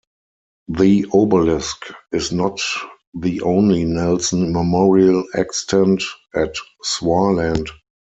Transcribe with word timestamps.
The 0.69 1.05
obelisk 1.13 1.93
is 2.11 2.31
not 2.31 2.59
the 3.13 3.39
only 3.43 3.83
Nelson 3.83 4.51
memorial 4.51 5.25
extant 5.35 6.01
at 6.33 6.55
Swarland. 6.83 7.69